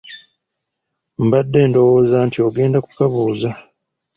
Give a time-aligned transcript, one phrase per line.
[1.25, 3.49] Mbadde ndowooza nti ogenda kukabuza.